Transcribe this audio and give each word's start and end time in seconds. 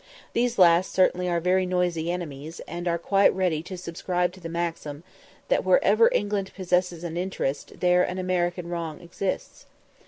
These 0.33 0.57
last 0.57 0.91
certainly 0.91 1.29
are 1.29 1.39
very 1.39 1.67
noisy 1.67 2.09
enemies, 2.11 2.59
and 2.67 2.87
are 2.87 2.97
quite 2.97 3.31
ready 3.35 3.61
to 3.61 3.77
subscribe 3.77 4.31
to 4.33 4.39
the 4.39 4.49
maxim, 4.49 5.03
"That 5.47 5.63
wherever 5.63 6.09
England 6.11 6.49
possesses 6.55 7.03
an 7.03 7.17
interest, 7.17 7.81
there 7.81 8.01
an 8.01 8.17
American 8.17 8.67
wrong 8.67 8.99
exists." 8.99 9.67